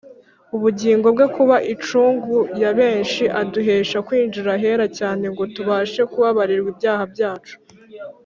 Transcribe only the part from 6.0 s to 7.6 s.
kubabarirwa ibyaha byacu.